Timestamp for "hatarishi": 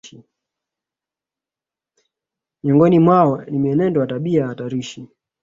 4.47-5.07